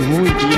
Muito. 0.00 0.49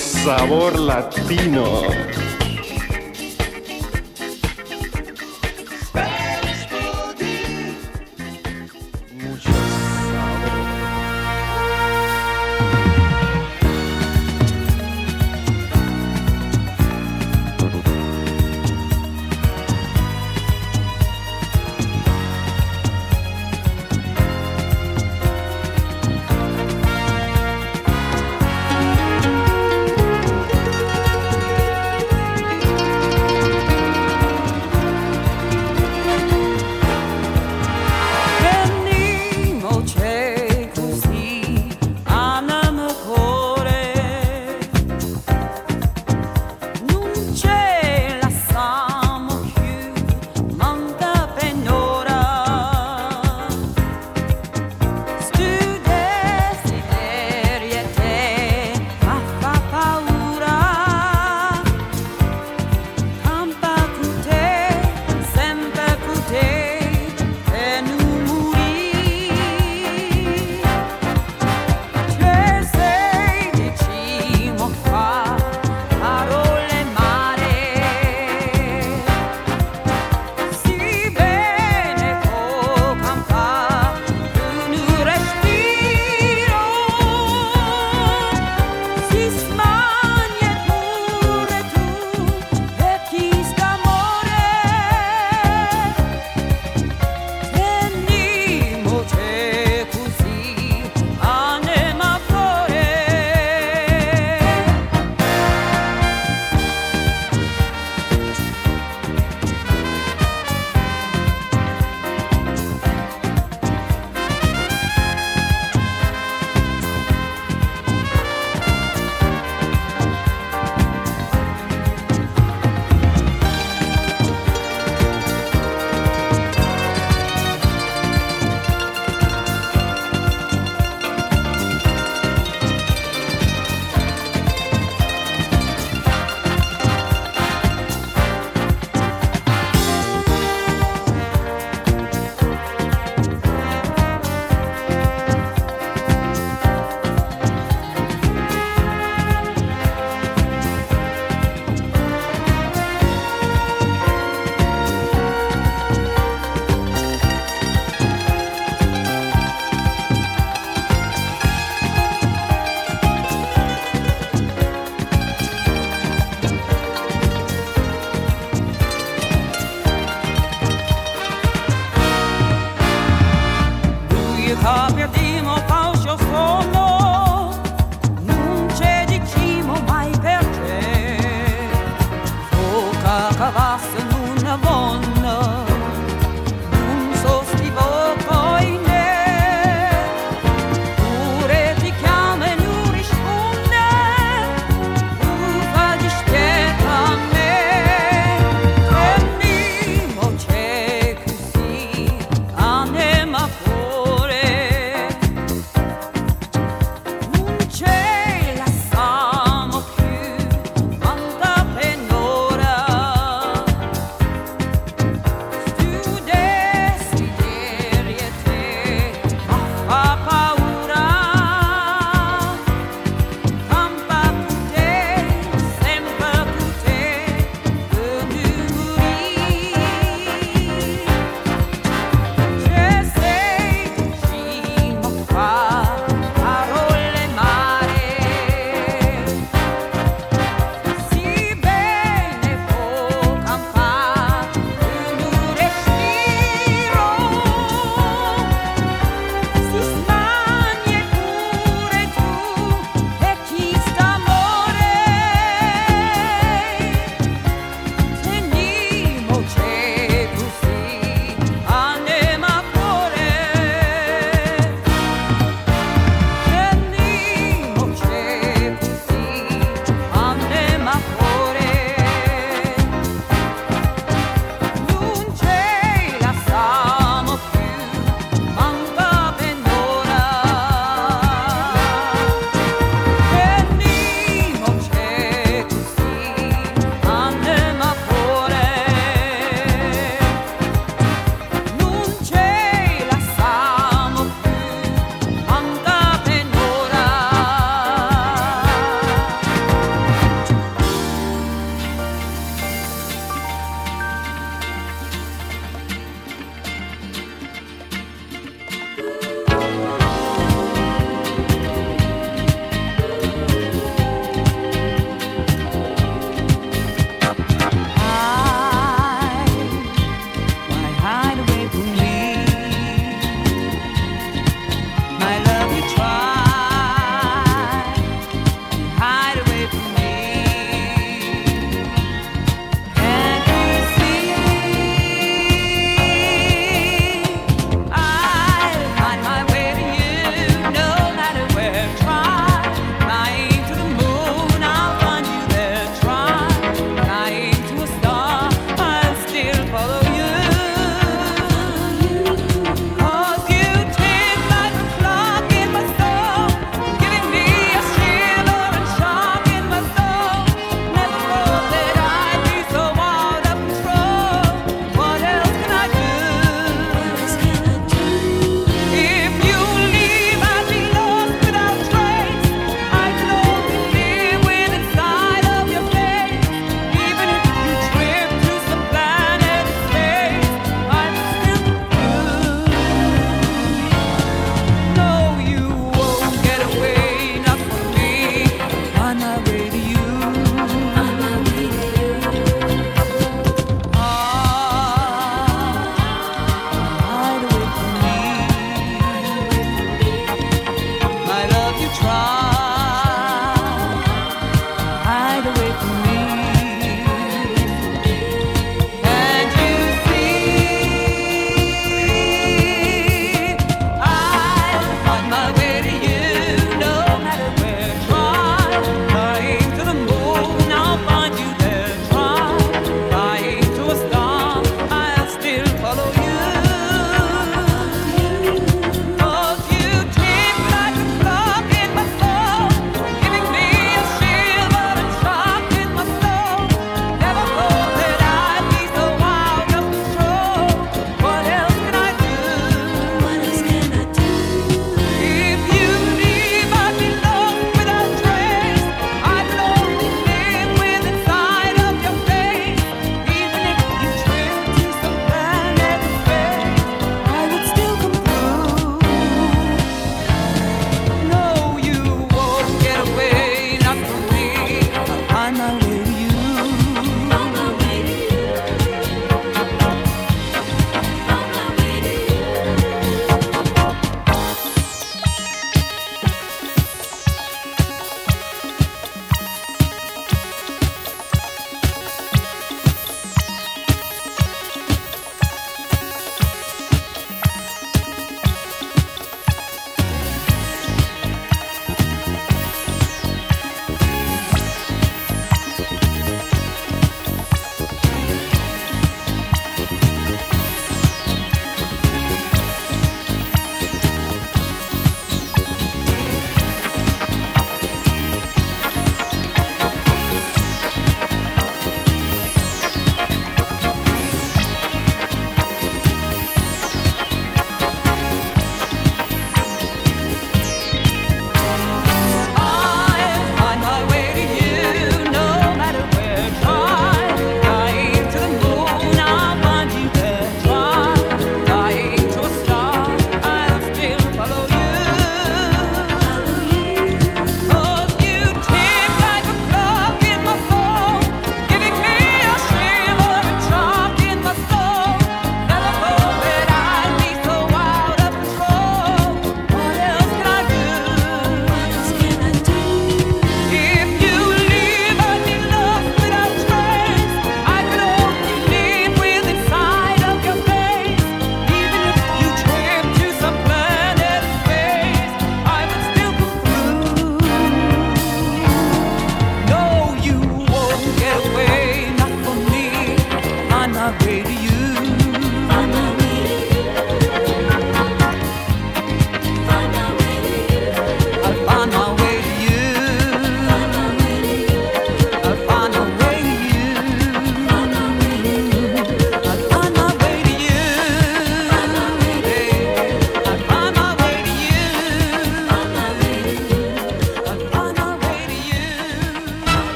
Sabor 0.00 0.78
latino. 0.78 2.39